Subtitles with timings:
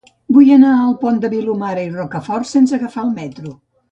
[0.35, 3.55] Vull anar al Pont de Vilomara i Rocafort sense agafar el metro.